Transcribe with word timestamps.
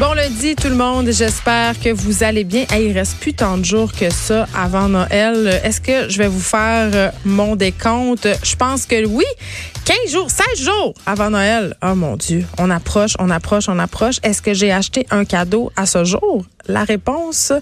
Bon 0.00 0.14
lundi 0.14 0.56
tout 0.56 0.70
le 0.70 0.76
monde, 0.76 1.10
j'espère 1.10 1.78
que 1.78 1.92
vous 1.92 2.22
allez 2.22 2.44
bien. 2.44 2.64
Hey, 2.70 2.86
il 2.86 2.96
reste 2.96 3.18
plus 3.18 3.34
tant 3.34 3.58
de 3.58 3.66
jours 3.66 3.92
que 3.92 4.08
ça 4.08 4.46
avant 4.56 4.88
Noël. 4.88 5.60
Est-ce 5.62 5.78
que 5.78 6.08
je 6.08 6.16
vais 6.16 6.26
vous 6.26 6.40
faire 6.40 6.90
euh, 6.94 7.10
mon 7.26 7.54
décompte? 7.54 8.26
Je 8.42 8.56
pense 8.56 8.86
que 8.86 9.04
oui. 9.04 9.26
15 9.84 10.10
jours, 10.10 10.30
16 10.30 10.64
jours 10.64 10.94
avant 11.04 11.28
Noël. 11.28 11.76
Oh 11.84 11.94
mon 11.94 12.16
Dieu, 12.16 12.46
on 12.58 12.70
approche, 12.70 13.12
on 13.18 13.28
approche, 13.28 13.68
on 13.68 13.78
approche. 13.78 14.16
Est-ce 14.22 14.40
que 14.40 14.54
j'ai 14.54 14.72
acheté 14.72 15.06
un 15.10 15.26
cadeau 15.26 15.70
à 15.76 15.84
ce 15.84 16.02
jour? 16.04 16.46
La 16.66 16.84
réponse, 16.84 17.52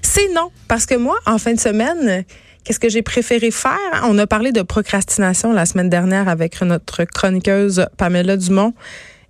c'est 0.00 0.32
non. 0.32 0.52
Parce 0.68 0.86
que 0.86 0.94
moi, 0.94 1.18
en 1.26 1.38
fin 1.38 1.52
de 1.52 1.60
semaine, 1.60 2.24
Qu'est-ce 2.62 2.80
que 2.80 2.90
j'ai 2.90 3.02
préféré 3.02 3.50
faire? 3.50 4.04
On 4.04 4.18
a 4.18 4.26
parlé 4.26 4.52
de 4.52 4.60
procrastination 4.60 5.54
la 5.54 5.64
semaine 5.64 5.88
dernière 5.88 6.28
avec 6.28 6.60
notre 6.60 7.04
chroniqueuse 7.04 7.86
Pamela 7.96 8.36
Dumont. 8.36 8.74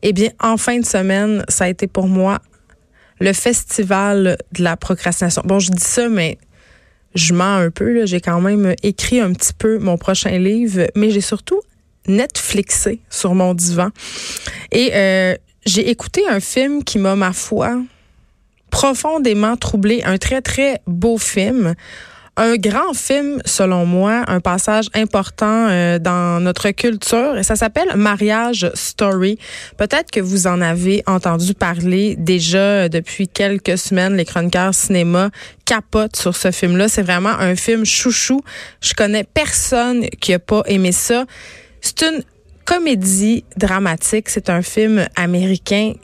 Eh 0.03 0.13
bien, 0.13 0.31
en 0.41 0.57
fin 0.57 0.81
de 0.81 0.85
semaine, 0.85 1.45
ça 1.49 1.65
a 1.65 1.69
été 1.69 1.87
pour 1.87 2.09
moi 2.09 2.41
le 3.21 3.33
festival 3.33 4.39
de 4.53 4.63
la 4.63 4.77
procrastination. 4.77 5.43
Bon, 5.45 5.59
je 5.59 5.71
dis 5.71 5.83
ça, 5.83 6.09
mais 6.09 6.39
je 7.15 7.35
mens 7.35 7.57
un 7.57 7.71
peu. 7.71 8.07
J'ai 8.07 8.21
quand 8.21 8.41
même 8.41 8.75
écrit 8.83 9.21
un 9.21 9.33
petit 9.33 9.53
peu 9.53 9.79
mon 9.79 9.97
prochain 9.97 10.39
livre, 10.39 10.87
mais 10.95 11.11
j'ai 11.11 11.21
surtout 11.21 11.61
Netflixé 12.07 13.01
sur 13.11 13.35
mon 13.35 13.55
divan. 13.55 13.91
Et 14.73 14.91
euh, 14.95 15.35
j'ai 15.67 15.91
écouté 15.91 16.27
un 16.29 16.41
film 16.41 16.83
qui 16.83 16.99
m'a, 16.99 17.17
ma 17.17 17.33
foi, 17.33 17.81
profondément 18.71 19.57
troublé. 19.57 20.03
Un 20.05 20.19
très, 20.19 20.41
très 20.41 20.81
beau 20.87 21.19
film 21.19 21.75
un 22.39 22.57
grand 22.57 22.95
film, 22.95 23.41
selon 23.45 23.85
moi, 23.85 24.23
un 24.29 24.41
passage 24.41 24.89
important 24.95 25.69
euh, 25.69 25.99
dans 25.99 26.41
notre 26.41 26.71
culture. 26.71 27.37
Et 27.37 27.43
ça 27.43 27.57
s'appelle 27.57 27.89
Mariage 27.97 28.71
Story. 28.75 29.39
Peut-être 29.77 30.11
que 30.11 30.21
vous 30.21 30.47
en 30.47 30.61
avez 30.61 31.03
entendu 31.07 31.53
parler 31.53 32.15
déjà 32.17 32.89
depuis 32.89 33.29
quelques 33.29 33.77
semaines. 33.77 34.17
Les 34.17 34.25
chroniqueurs 34.25 34.75
cinéma 34.75 35.31
capotent 35.65 36.17
sur 36.17 36.37
ce 36.37 36.53
film-là. 36.53 36.89
C'est 36.89 37.03
vraiment 37.03 37.31
un 37.39 37.57
film 37.57 37.85
chouchou. 37.85 38.41
Je 38.81 38.95
connais 38.95 39.25
personne 39.25 40.09
qui 40.21 40.33
a 40.33 40.39
pas 40.39 40.63
aimé 40.67 40.93
ça. 40.93 41.25
C'est 41.81 42.03
une 42.03 42.23
comédie 42.69 43.45
dramatique. 43.57 44.29
C'est 44.29 44.51
un 44.51 44.61
film 44.61 45.07
américain 45.17 45.95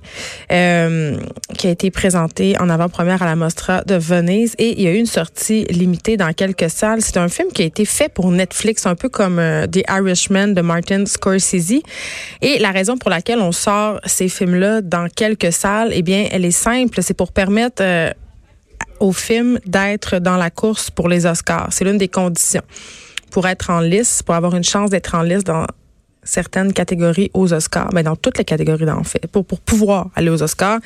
euh, 0.50 1.18
qui 1.58 1.66
a 1.66 1.70
été 1.70 1.90
présenté 1.90 2.58
en 2.58 2.70
avant-première 2.70 3.22
à 3.22 3.26
la 3.26 3.36
Mostra 3.36 3.82
de 3.82 3.96
Venise 3.96 4.54
et 4.56 4.72
il 4.72 4.80
y 4.80 4.86
a 4.86 4.92
eu 4.92 4.96
une 4.96 5.04
sortie 5.04 5.66
limitée 5.66 6.16
dans 6.16 6.32
quelques 6.32 6.70
salles. 6.70 7.02
C'est 7.02 7.18
un 7.18 7.28
film 7.28 7.48
qui 7.52 7.60
a 7.60 7.64
été 7.66 7.84
fait 7.84 8.08
pour 8.08 8.30
Netflix, 8.30 8.86
un 8.86 8.94
peu 8.94 9.10
comme 9.10 9.38
euh, 9.38 9.66
The 9.66 9.82
Irishman 9.90 10.48
de 10.48 10.62
Martin 10.62 11.04
Scorsese. 11.04 11.82
Et 12.40 12.58
la 12.58 12.70
raison 12.70 12.96
pour 12.96 13.10
laquelle 13.10 13.40
on 13.40 13.52
sort 13.52 14.00
ces 14.06 14.30
films-là 14.30 14.80
dans 14.80 15.08
quelques 15.14 15.52
salles, 15.52 15.90
eh 15.92 16.00
bien, 16.00 16.28
elle 16.30 16.46
est 16.46 16.50
simple. 16.50 17.02
C'est 17.02 17.12
pour 17.12 17.32
permettre 17.32 17.82
euh, 17.82 18.10
au 19.00 19.12
film 19.12 19.58
d'être 19.66 20.18
dans 20.18 20.38
la 20.38 20.48
course 20.48 20.90
pour 20.90 21.10
les 21.10 21.26
Oscars. 21.26 21.68
C'est 21.72 21.84
l'une 21.84 21.98
des 21.98 22.08
conditions 22.08 22.62
pour 23.30 23.46
être 23.46 23.68
en 23.68 23.80
liste, 23.80 24.22
pour 24.22 24.34
avoir 24.34 24.54
une 24.54 24.64
chance 24.64 24.88
d'être 24.88 25.14
en 25.14 25.22
liste 25.22 25.46
dans 25.46 25.66
certaines 26.24 26.72
catégories 26.72 27.30
aux 27.34 27.52
Oscars, 27.52 27.90
mais 27.92 28.02
dans 28.02 28.16
toutes 28.16 28.38
les 28.38 28.44
catégories 28.44 28.86
d'en 28.86 29.04
fait, 29.04 29.26
pour, 29.26 29.44
pour 29.44 29.60
pouvoir 29.60 30.10
aller 30.14 30.30
aux 30.30 30.42
Oscars. 30.42 30.80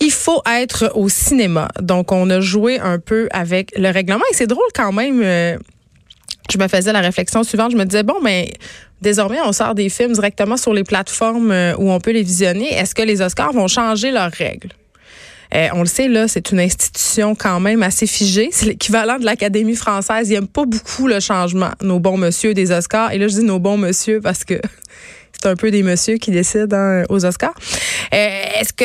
Il 0.00 0.10
faut 0.10 0.42
être 0.50 0.92
au 0.94 1.08
cinéma. 1.08 1.68
Donc, 1.80 2.10
on 2.10 2.30
a 2.30 2.40
joué 2.40 2.78
un 2.78 2.98
peu 2.98 3.28
avec 3.32 3.72
le 3.76 3.90
règlement. 3.90 4.24
Et 4.30 4.34
c'est 4.34 4.46
drôle 4.46 4.68
quand 4.74 4.92
même. 4.92 5.20
Euh, 5.22 5.58
je 6.50 6.58
me 6.58 6.68
faisais 6.68 6.92
la 6.92 7.00
réflexion 7.00 7.42
suivante. 7.42 7.72
Je 7.72 7.76
me 7.76 7.84
disais, 7.84 8.02
bon, 8.02 8.16
mais 8.22 8.52
désormais, 9.02 9.40
on 9.44 9.52
sort 9.52 9.74
des 9.74 9.90
films 9.90 10.12
directement 10.12 10.56
sur 10.56 10.72
les 10.72 10.84
plateformes 10.84 11.50
euh, 11.50 11.74
où 11.76 11.90
on 11.90 12.00
peut 12.00 12.12
les 12.12 12.22
visionner. 12.22 12.72
Est-ce 12.72 12.94
que 12.94 13.02
les 13.02 13.20
Oscars 13.20 13.52
vont 13.52 13.68
changer 13.68 14.10
leurs 14.10 14.32
règles? 14.32 14.70
Euh, 15.54 15.68
on 15.72 15.80
le 15.80 15.86
sait, 15.86 16.08
là, 16.08 16.28
c'est 16.28 16.52
une 16.52 16.60
institution 16.60 17.34
quand 17.34 17.60
même 17.60 17.82
assez 17.82 18.06
figée. 18.06 18.50
C'est 18.52 18.66
l'équivalent 18.66 19.18
de 19.18 19.24
l'Académie 19.24 19.74
française. 19.74 20.28
Ils 20.30 20.34
n'aiment 20.34 20.46
pas 20.46 20.64
beaucoup 20.64 21.08
le 21.08 21.20
changement, 21.20 21.70
nos 21.82 21.98
bons 21.98 22.16
monsieur 22.16 22.54
des 22.54 22.70
Oscars. 22.70 23.12
Et 23.12 23.18
là, 23.18 23.28
je 23.28 23.34
dis 23.34 23.44
nos 23.44 23.58
bons 23.58 23.76
monsieur 23.76 24.20
parce 24.20 24.44
que 24.44 24.60
c'est 25.40 25.48
un 25.48 25.56
peu 25.56 25.70
des 25.70 25.82
messieurs 25.82 26.16
qui 26.16 26.30
décident 26.30 26.76
hein, 26.76 27.04
aux 27.08 27.24
Oscars. 27.24 27.54
Euh, 28.12 28.60
est-ce 28.60 28.72
que 28.72 28.84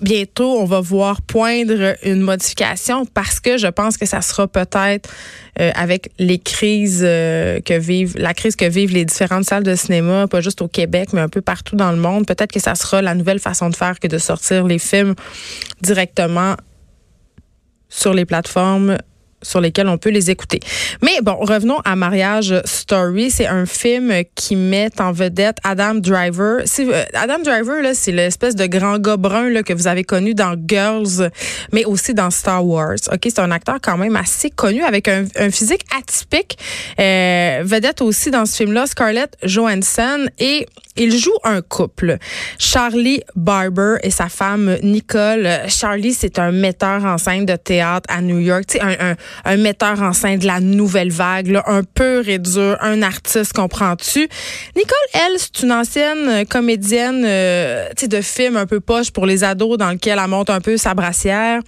bientôt 0.00 0.58
on 0.58 0.64
va 0.64 0.80
voir 0.80 1.20
poindre 1.22 1.96
une 2.04 2.20
modification? 2.20 3.06
Parce 3.06 3.40
que 3.40 3.58
je 3.58 3.66
pense 3.66 3.96
que 3.96 4.06
ça 4.06 4.20
sera 4.20 4.46
peut-être 4.46 5.10
euh, 5.60 5.70
avec 5.74 6.10
les 6.18 6.38
crises 6.38 7.02
euh, 7.04 7.60
que 7.60 7.76
vivent 7.76 8.16
la 8.18 8.34
crise 8.34 8.54
que 8.54 8.66
vivent 8.66 8.92
les 8.92 9.04
différentes 9.04 9.44
salles 9.44 9.64
de 9.64 9.74
cinéma, 9.74 10.28
pas 10.28 10.40
juste 10.40 10.62
au 10.62 10.68
Québec 10.68 11.08
mais 11.12 11.20
un 11.20 11.28
peu 11.28 11.40
partout 11.40 11.76
dans 11.76 11.90
le 11.90 11.98
monde. 11.98 12.26
Peut-être 12.26 12.52
que 12.52 12.60
ça 12.60 12.74
sera 12.74 13.02
la 13.02 13.14
nouvelle 13.14 13.40
façon 13.40 13.68
de 13.68 13.76
faire 13.76 13.98
que 13.98 14.06
de 14.06 14.18
sortir 14.18 14.66
les 14.66 14.78
films 14.78 15.14
directement 15.80 16.54
sur 17.88 18.14
les 18.14 18.24
plateformes 18.24 18.98
sur 19.46 19.60
lesquels 19.60 19.88
on 19.88 19.98
peut 19.98 20.10
les 20.10 20.30
écouter. 20.30 20.60
Mais 21.02 21.20
bon, 21.22 21.36
revenons 21.40 21.78
à 21.84 21.96
Mariage 21.96 22.54
Story. 22.64 23.30
C'est 23.30 23.46
un 23.46 23.66
film 23.66 24.12
qui 24.34 24.56
met 24.56 24.90
en 25.00 25.12
vedette 25.12 25.58
Adam 25.64 25.94
Driver. 25.94 26.62
Euh, 26.78 27.04
Adam 27.14 27.38
Driver, 27.38 27.82
c'est 27.94 28.12
l'espèce 28.12 28.54
de 28.54 28.66
grand 28.66 28.98
gars 28.98 29.16
brun 29.16 29.50
là, 29.50 29.62
que 29.62 29.72
vous 29.72 29.86
avez 29.86 30.04
connu 30.04 30.34
dans 30.34 30.54
Girls, 30.66 31.30
mais 31.72 31.84
aussi 31.84 32.14
dans 32.14 32.30
Star 32.30 32.66
Wars. 32.66 32.96
Ok, 33.12 33.22
c'est 33.24 33.38
un 33.38 33.50
acteur 33.50 33.76
quand 33.82 33.96
même 33.96 34.16
assez 34.16 34.50
connu 34.50 34.82
avec 34.82 35.08
un, 35.08 35.26
physique 35.50 35.84
atypique. 35.96 36.58
Euh, 36.98 37.62
vedette 37.64 38.02
aussi 38.02 38.30
dans 38.30 38.46
ce 38.46 38.56
film-là, 38.56 38.86
Scarlett 38.86 39.36
Johansson. 39.42 40.26
Et 40.38 40.66
il 40.96 41.16
joue 41.16 41.36
un 41.44 41.60
couple. 41.60 42.16
Charlie 42.58 43.20
Barber 43.34 43.96
et 44.02 44.10
sa 44.10 44.28
femme 44.28 44.76
Nicole. 44.82 45.48
Charlie, 45.68 46.14
c'est 46.14 46.38
un 46.38 46.52
metteur 46.52 47.04
en 47.04 47.18
scène 47.18 47.44
de 47.44 47.56
théâtre 47.56 48.08
à 48.12 48.22
New 48.22 48.38
York. 48.38 48.64
Tu 48.66 48.80
un 48.80 49.14
un 49.44 49.56
metteur 49.56 50.00
en 50.02 50.12
scène 50.12 50.38
de 50.38 50.46
la 50.46 50.60
nouvelle 50.60 51.10
vague, 51.10 51.60
un 51.66 51.82
pur 51.82 52.28
et 52.28 52.38
dur, 52.38 52.76
un 52.80 53.02
artiste, 53.02 53.52
comprends-tu? 53.52 54.28
Nicole, 54.76 54.96
elle, 55.14 55.38
c'est 55.38 55.62
une 55.62 55.72
ancienne 55.72 56.46
comédienne 56.46 57.24
euh, 57.24 57.88
de 58.06 58.20
film 58.20 58.56
un 58.56 58.66
peu 58.66 58.80
poche 58.80 59.10
pour 59.10 59.26
les 59.26 59.44
ados 59.44 59.78
dans 59.78 59.90
lequel 59.90 60.18
elle 60.22 60.30
monte 60.30 60.50
un 60.50 60.60
peu 60.60 60.76
sa 60.76 60.94
brassière. 60.94 61.60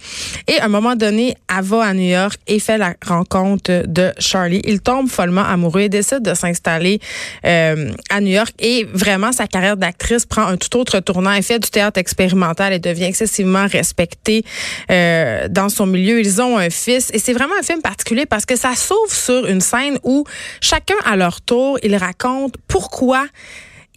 Et 0.47 0.59
à 0.59 0.65
un 0.65 0.69
moment 0.69 0.95
donné, 0.95 1.35
elle 1.49 1.63
va 1.63 1.83
à 1.83 1.93
New 1.93 2.09
York 2.09 2.39
et 2.47 2.59
fait 2.59 2.77
la 2.77 2.93
rencontre 3.05 3.83
de 3.85 4.11
Charlie. 4.19 4.61
Il 4.63 4.81
tombe 4.81 5.09
follement 5.09 5.43
amoureux 5.43 5.81
et 5.81 5.89
décide 5.89 6.21
de 6.21 6.33
s'installer 6.33 6.99
euh, 7.45 7.91
à 8.09 8.21
New 8.21 8.31
York. 8.31 8.53
Et 8.59 8.85
vraiment, 8.93 9.31
sa 9.31 9.47
carrière 9.47 9.77
d'actrice 9.77 10.25
prend 10.25 10.43
un 10.43 10.57
tout 10.57 10.77
autre 10.77 10.99
tournant. 10.99 11.31
Elle 11.31 11.43
fait 11.43 11.59
du 11.59 11.69
théâtre 11.69 11.99
expérimental 11.99 12.73
et 12.73 12.79
devient 12.79 13.05
excessivement 13.05 13.67
respectée 13.67 14.43
euh, 14.91 15.47
dans 15.49 15.69
son 15.69 15.85
milieu. 15.85 16.19
Ils 16.19 16.41
ont 16.41 16.57
un 16.57 16.69
fils 16.69 17.09
et 17.13 17.19
c'est 17.19 17.33
vraiment 17.33 17.58
un 17.59 17.63
film 17.63 17.81
particulier 17.81 18.25
parce 18.25 18.45
que 18.45 18.55
ça 18.55 18.75
s'ouvre 18.75 19.11
sur 19.11 19.45
une 19.45 19.61
scène 19.61 19.99
où 20.03 20.23
chacun 20.61 20.95
à 21.05 21.15
leur 21.15 21.41
tour, 21.41 21.77
ils 21.83 21.95
racontent 21.95 22.57
pourquoi 22.67 23.25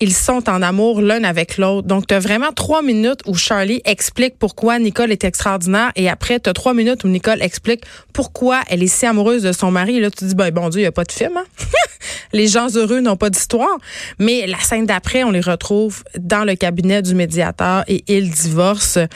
ils 0.01 0.13
sont 0.13 0.51
en 0.51 0.63
amour 0.63 1.01
l'un 1.01 1.23
avec 1.23 1.59
l'autre. 1.59 1.87
Donc, 1.87 2.09
tu 2.09 2.15
as 2.15 2.19
vraiment 2.19 2.51
trois 2.53 2.83
minutes 2.83 3.21
où 3.27 3.35
Charlie 3.35 3.81
explique 3.85 4.37
pourquoi 4.37 4.81
Nicole 4.81 5.13
est 5.13 5.23
extraordinaire 5.23 5.93
et 5.95 6.09
après, 6.09 6.41
tu 6.41 6.51
as 6.51 6.53
trois 6.53 6.75
minutes 6.75 7.05
où 7.05 7.09
Nicole 7.09 7.41
explique 7.41 7.85
pourquoi 8.13 8.63
elle 8.69 8.83
est 8.83 8.89
si 8.89 9.07
amoureuse 9.07 9.45
de 9.45 9.53
son 9.53 9.71
mari. 9.71 9.99
Et 9.99 10.01
là, 10.01 10.11
tu 10.11 10.25
dis, 10.25 10.35
ben, 10.35 10.51
bon 10.51 10.71
Dieu, 10.71 10.81
il 10.81 10.85
n'y 10.85 10.89
a 10.89 10.93
pas 10.93 11.05
de 11.05 11.13
film. 11.13 11.37
Hein? 11.37 11.45
les 12.33 12.49
gens 12.49 12.67
heureux 12.75 13.01
n'ont 13.01 13.17
pas 13.17 13.31
d'histoire. 13.31 13.79
Mais 14.19 14.49
la 14.49 14.59
scène 14.59 14.87
d'après, 14.87 15.23
on 15.23 15.31
les 15.31 15.41
retrouve 15.41 16.03
dans 16.19 16.45
le 16.45 16.57
cabinet 16.57 17.01
du 17.01 17.15
médiateur 17.15 17.85
et 17.87 18.03
ils 18.09 18.29
divorcent. 18.29 19.07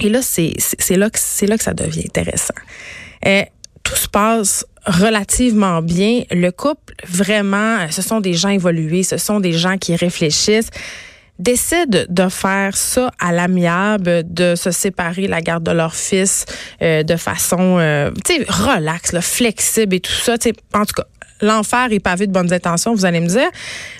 Et 0.00 0.08
là, 0.08 0.22
c'est 0.22 0.54
là, 0.90 1.08
là 1.46 1.56
que 1.58 1.64
ça 1.64 1.74
devient 1.74 2.04
intéressant. 2.04 2.54
Euh, 3.26 3.42
tout 3.82 3.96
se 3.96 4.08
passe 4.08 4.66
relativement 4.84 5.82
bien. 5.82 6.22
Le 6.30 6.50
couple, 6.50 6.94
vraiment, 7.06 7.90
ce 7.90 8.02
sont 8.02 8.20
des 8.20 8.34
gens 8.34 8.50
évolués, 8.50 9.02
ce 9.02 9.16
sont 9.16 9.40
des 9.40 9.52
gens 9.52 9.76
qui 9.78 9.94
réfléchissent 9.96 10.70
décident 11.38 12.00
de 12.08 12.28
faire 12.28 12.76
ça 12.76 13.10
à 13.20 13.32
l'amiable, 13.32 14.22
de 14.26 14.54
se 14.54 14.70
séparer 14.70 15.28
la 15.28 15.40
garde 15.40 15.62
de 15.62 15.70
leur 15.70 15.94
fils 15.94 16.44
euh, 16.82 17.02
de 17.02 17.16
façon, 17.16 17.78
euh, 17.78 18.10
tu 18.24 18.36
sais, 18.36 18.46
relax, 18.48 19.18
flexible 19.20 19.96
et 19.96 20.00
tout 20.00 20.12
ça. 20.12 20.34
en 20.34 20.84
tout 20.84 20.94
cas, 20.96 21.06
l'enfer 21.40 21.88
est 21.92 22.00
pavé 22.00 22.26
de 22.26 22.32
bonnes 22.32 22.52
intentions, 22.52 22.94
vous 22.94 23.04
allez 23.04 23.20
me 23.20 23.28
dire. 23.28 23.48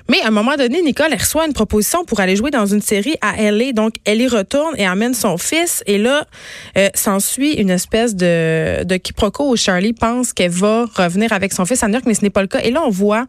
Mais 0.08 0.20
à 0.23 0.29
un 0.29 0.31
moment 0.31 0.56
donné, 0.56 0.82
Nicole 0.82 1.12
reçoit 1.12 1.46
une 1.46 1.52
proposition 1.52 2.05
pour 2.05 2.20
aller 2.20 2.37
jouer 2.37 2.50
dans 2.50 2.67
une 2.67 2.81
série 2.81 3.17
à 3.20 3.50
LA. 3.50 3.73
Donc, 3.73 3.94
elle 4.05 4.20
y 4.20 4.29
retourne 4.29 4.75
et 4.79 4.87
amène 4.87 5.14
son 5.14 5.37
fils. 5.37 5.82
Et 5.87 5.99
là, 5.99 6.26
euh, 6.76 6.88
s'ensuit 6.94 7.55
une 7.55 7.70
espèce 7.70 8.14
de, 8.14 8.85
de 8.85 8.96
quiproquo 8.96 9.50
où 9.50 9.56
Charlie 9.56 9.93
pense 9.93 10.32
qu'elle 10.32 10.50
va 10.50 10.87
revenir 10.94 11.32
avec 11.32 11.52
son 11.52 11.67
fils 11.67 11.82
à 11.82 11.88
New 11.88 11.94
York, 11.94 12.05
mais 12.06 12.14
ce 12.14 12.23
n'est 12.23 12.31
pas 12.31 12.43
le 12.43 12.49
cas. 12.49 12.61
Et 12.61 12.70
là, 12.70 12.82
on 12.85 12.90
voit 12.90 13.26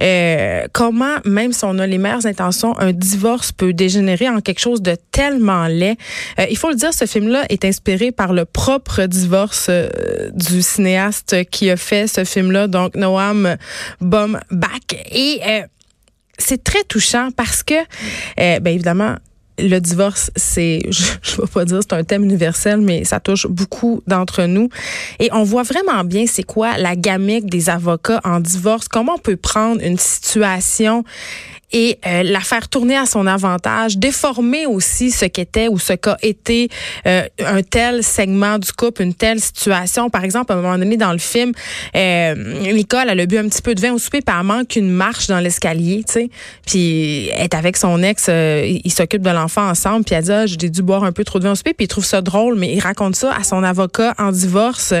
euh, 0.00 0.66
comment, 0.72 1.16
même 1.24 1.52
si 1.52 1.64
on 1.64 1.78
a 1.78 1.86
les 1.86 1.98
meilleures 1.98 2.26
intentions, 2.26 2.78
un 2.78 2.92
divorce 2.92 3.52
peut 3.52 3.72
dégénérer 3.72 4.28
en 4.28 4.40
quelque 4.40 4.60
chose 4.60 4.82
de 4.82 4.96
tellement 5.12 5.66
laid? 5.66 5.96
Euh, 6.38 6.46
il 6.50 6.56
faut 6.56 6.68
le 6.68 6.76
dire, 6.76 6.92
ce 6.92 7.06
film-là 7.06 7.44
est 7.48 7.64
inspiré 7.64 8.12
par 8.12 8.32
le 8.32 8.44
propre 8.44 9.04
divorce 9.06 9.66
euh, 9.68 9.88
du 10.32 10.62
cinéaste 10.62 11.44
qui 11.50 11.70
a 11.70 11.76
fait 11.76 12.06
ce 12.06 12.24
film-là, 12.24 12.68
donc 12.68 12.94
Noam 12.94 13.56
Baumbach. 14.00 14.92
Et 15.12 15.40
c'est 16.38 16.62
très 16.62 16.82
touchant 16.84 17.30
parce 17.34 17.62
que, 17.62 17.74
ben 18.36 18.66
évidemment, 18.66 19.16
le 19.58 19.78
divorce, 19.78 20.30
c'est, 20.36 20.80
je 20.90 21.36
ne 21.36 21.42
vais 21.42 21.52
pas 21.52 21.64
dire 21.64 21.80
c'est 21.82 21.94
un 21.94 22.04
thème 22.04 22.24
universel, 22.24 22.80
mais 22.80 23.04
ça 23.04 23.20
touche 23.20 23.46
beaucoup 23.46 24.02
d'entre 24.06 24.44
nous. 24.44 24.68
Et 25.18 25.28
on 25.32 25.42
voit 25.42 25.62
vraiment 25.62 26.04
bien 26.04 26.26
c'est 26.26 26.42
quoi 26.42 26.76
la 26.78 26.96
gamique 26.96 27.46
des 27.46 27.70
avocats 27.70 28.20
en 28.24 28.40
divorce, 28.40 28.88
comment 28.88 29.14
on 29.14 29.18
peut 29.18 29.36
prendre 29.36 29.82
une 29.82 29.98
situation 29.98 31.04
et 31.72 31.98
euh, 32.06 32.22
la 32.22 32.40
faire 32.40 32.68
tourner 32.68 32.96
à 32.96 33.06
son 33.06 33.26
avantage, 33.26 33.98
déformer 33.98 34.66
aussi 34.66 35.10
ce 35.10 35.24
qu'était 35.24 35.68
ou 35.68 35.78
ce 35.78 35.94
qu'a 35.94 36.16
été 36.22 36.68
euh, 37.06 37.22
un 37.44 37.62
tel 37.62 38.02
segment 38.02 38.58
du 38.58 38.72
couple, 38.72 39.02
une 39.02 39.14
telle 39.14 39.40
situation. 39.40 40.08
Par 40.10 40.24
exemple, 40.24 40.52
à 40.52 40.56
un 40.56 40.60
moment 40.62 40.78
donné 40.78 40.96
dans 40.96 41.12
le 41.12 41.18
film, 41.18 41.52
euh, 41.94 42.72
Nicole, 42.72 43.06
elle 43.08 43.20
a 43.20 43.26
bu 43.26 43.38
un 43.38 43.48
petit 43.48 43.62
peu 43.62 43.74
de 43.74 43.80
vin 43.80 43.92
au 43.92 43.98
souper, 43.98 44.20
puis 44.20 44.34
elle 44.38 44.46
manque 44.46 44.76
une 44.76 44.90
marche 44.90 45.26
dans 45.26 45.40
l'escalier, 45.40 46.04
tu 46.06 46.12
sais. 46.12 46.30
Puis 46.66 47.28
elle 47.28 47.44
est 47.44 47.54
avec 47.54 47.76
son 47.76 48.02
ex, 48.02 48.26
euh, 48.28 48.78
il 48.84 48.92
s'occupe 48.92 49.22
de 49.22 49.30
l'enfant 49.30 49.68
ensemble, 49.68 50.04
puis 50.04 50.14
elle 50.14 50.24
dit, 50.24 50.32
ah, 50.32 50.46
j'ai 50.46 50.56
dû 50.56 50.82
boire 50.82 51.04
un 51.04 51.12
peu 51.12 51.24
trop 51.24 51.38
de 51.38 51.44
vin 51.44 51.52
au 51.52 51.56
souper, 51.56 51.74
puis 51.74 51.86
il 51.86 51.88
trouve 51.88 52.04
ça 52.04 52.20
drôle, 52.20 52.56
mais 52.56 52.72
il 52.72 52.80
raconte 52.80 53.16
ça 53.16 53.34
à 53.34 53.42
son 53.42 53.62
avocat 53.64 54.14
en 54.18 54.30
divorce 54.30 54.94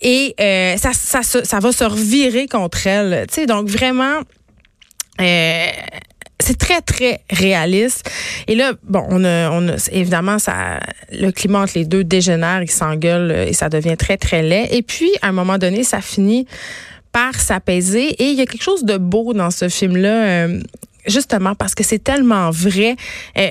et 0.00 0.34
euh, 0.40 0.76
ça, 0.76 0.92
ça, 0.92 1.22
ça, 1.22 1.58
va 1.58 1.72
se 1.72 1.84
revirer 1.84 2.46
contre 2.46 2.86
elle. 2.86 3.26
Sais, 3.30 3.46
donc 3.46 3.68
vraiment, 3.68 4.20
euh, 5.20 5.66
c'est 6.40 6.56
très 6.56 6.80
très 6.80 7.20
réaliste. 7.30 8.08
Et 8.46 8.54
là 8.54 8.72
bon 8.84 9.04
on 9.08 9.24
a, 9.24 9.50
on 9.50 9.68
a 9.68 9.74
évidemment 9.92 10.38
ça 10.38 10.80
le 11.12 11.30
climat 11.30 11.60
entre 11.60 11.72
les 11.76 11.84
deux 11.84 12.04
dégénère 12.04 12.62
ils 12.62 12.70
s'engueulent 12.70 13.32
et 13.32 13.52
ça 13.52 13.68
devient 13.68 13.96
très 13.96 14.16
très 14.16 14.42
laid. 14.42 14.68
Et 14.70 14.82
puis 14.82 15.10
à 15.22 15.28
un 15.28 15.32
moment 15.32 15.58
donné 15.58 15.82
ça 15.84 16.00
finit 16.00 16.46
par 17.12 17.34
s'apaiser. 17.34 18.08
Et 18.22 18.30
il 18.30 18.38
y 18.38 18.40
a 18.40 18.46
quelque 18.46 18.62
chose 18.62 18.84
de 18.84 18.96
beau 18.96 19.34
dans 19.34 19.50
ce 19.50 19.68
film 19.68 19.96
là 19.96 20.24
euh, 20.24 20.60
justement 21.06 21.54
parce 21.54 21.74
que 21.74 21.84
c'est 21.84 22.02
tellement 22.02 22.50
vrai. 22.50 22.96
Euh, 23.36 23.48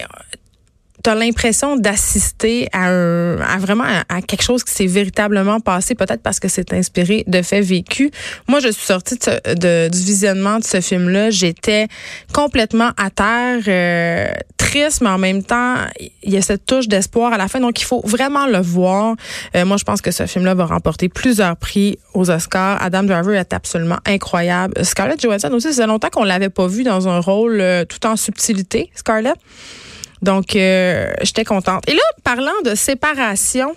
tu 1.14 1.18
l'impression 1.18 1.78
d'assister 1.78 2.68
à, 2.74 2.88
à 2.88 3.58
vraiment 3.60 3.86
à, 4.10 4.22
quelque 4.22 4.42
chose 4.42 4.64
qui 4.64 4.74
s'est 4.74 4.88
véritablement 4.88 5.60
passé, 5.62 5.96
peut-être 5.96 6.22
parce 6.22 6.40
que 6.40 6.50
c'est 6.50 6.74
inspiré 6.74 7.24
de 7.28 7.42
faits 7.42 7.64
vécus. 7.64 8.12
Moi, 8.48 8.60
je 8.60 8.70
suis 8.70 8.86
sortie 8.86 9.16
de, 9.16 9.88
du 9.88 9.98
visionnement 9.98 10.60
de 10.60 10.66
ce 10.66 10.82
film-là. 10.82 11.30
J'étais 11.30 11.88
complètement 12.34 12.92
à 12.98 13.10
terre, 13.10 13.62
euh, 13.68 14.28
triste, 14.58 15.02
mais 15.02 15.10
en 15.10 15.18
même 15.18 15.44
temps, 15.44 15.76
il 16.24 16.34
y 16.34 16.38
a 16.38 16.42
cette 16.42 16.66
touche 16.66 16.88
d'espoir 16.90 17.32
à 17.32 17.38
la 17.38 17.48
fin. 17.48 17.60
Donc, 17.60 17.80
il 17.80 17.86
faut 17.86 18.02
vraiment 18.04 18.46
le 18.46 18.60
voir. 18.60 19.16
Euh, 19.56 19.66
moi, 19.66 19.78
je 19.78 19.86
pense 19.86 20.02
que 20.02 20.12
ce 20.12 20.26
film-là 20.26 20.56
va 20.56 20.66
remporter 20.66 21.08
plusieurs 21.08 21.56
prix 21.56 22.00
aux 22.14 22.30
Oscars. 22.30 22.82
Adam 22.82 23.04
Driver 23.04 23.36
est 23.36 23.54
absolument 23.54 24.00
incroyable. 24.06 24.84
Scarlett 24.84 25.22
Johansson 25.22 25.54
aussi, 25.54 25.74
c'est 25.74 25.88
longtemps 25.88 26.10
qu'on 26.10 26.26
l'avait 26.26 26.50
pas 26.50 26.68
vu 26.68 26.84
dans 26.84 27.08
un 27.08 27.20
rôle 27.20 27.62
euh, 27.62 27.86
tout 27.86 28.06
en 28.06 28.18
subtilité, 28.18 28.92
Scarlett. 28.94 29.38
Donc, 30.22 30.56
euh, 30.56 31.12
j'étais 31.22 31.44
contente. 31.44 31.84
Et 31.88 31.94
là, 31.94 32.02
parlant 32.24 32.60
de 32.66 32.76
séparation, 32.76 33.76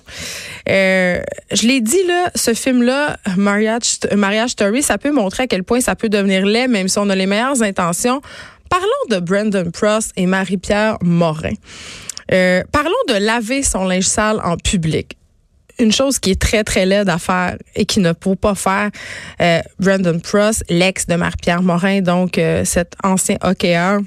euh, 0.68 1.20
je 1.52 1.66
l'ai 1.66 1.80
dit, 1.80 2.02
là, 2.06 2.30
ce 2.34 2.54
film-là, 2.54 3.16
Marriage, 3.36 4.48
Story, 4.48 4.82
ça 4.82 4.98
peut 4.98 5.12
montrer 5.12 5.44
à 5.44 5.46
quel 5.46 5.64
point 5.64 5.80
ça 5.80 5.96
peut 5.96 6.08
devenir 6.08 6.46
laid, 6.46 6.68
même 6.68 6.88
si 6.88 6.98
on 6.98 7.08
a 7.10 7.14
les 7.14 7.26
meilleures 7.26 7.62
intentions. 7.62 8.20
Parlons 8.68 8.86
de 9.10 9.18
Brandon 9.18 9.70
Prost 9.70 10.12
et 10.16 10.26
Marie-Pierre 10.26 10.96
Morin. 11.02 11.54
Euh, 12.32 12.62
parlons 12.70 12.90
de 13.08 13.14
laver 13.14 13.62
son 13.62 13.86
linge 13.86 14.04
sale 14.04 14.40
en 14.44 14.56
public 14.56 15.16
une 15.80 15.92
chose 15.92 16.18
qui 16.18 16.30
est 16.30 16.40
très, 16.40 16.62
très 16.62 16.86
laide 16.86 17.08
à 17.08 17.18
faire 17.18 17.56
et 17.74 17.84
qui 17.84 18.00
ne 18.00 18.12
faut 18.22 18.36
pas 18.36 18.54
faire, 18.54 18.90
euh, 19.40 19.60
Brandon 19.78 20.18
Prost, 20.20 20.64
l'ex 20.68 21.06
de 21.06 21.14
Marie-Pierre 21.14 21.62
Morin, 21.62 22.02
donc 22.02 22.38
euh, 22.38 22.64
cet 22.64 22.94
ancien 23.02 23.36
hockeyeur, 23.42 24.00